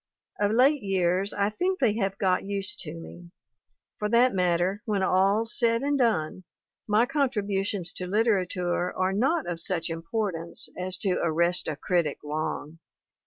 [0.39, 3.29] Of late years, I think they have got used to me;
[3.99, 6.43] for that matter, when all's said and done,
[6.87, 12.79] my contributions to literature are not of such importance as to arrest a critic long.